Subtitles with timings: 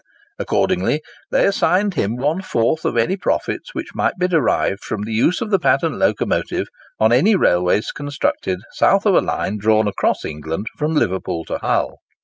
[0.39, 5.13] Accordingly they assigned him one fourth of any profits which might be derived from the
[5.13, 10.25] use of the patent locomotive on any railways constructed south of a line drawn across
[10.25, 11.99] England from Liverpool to Hull.